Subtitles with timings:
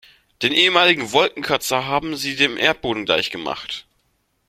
[0.41, 3.85] Den ehemaligen Wolkenkratzer haben sie dem Erdboden gleichgemacht.